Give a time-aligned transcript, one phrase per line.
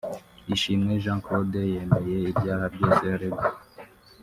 [0.55, 3.45] Ishimwe Jean Claude yemeye ibyaha byose aregwa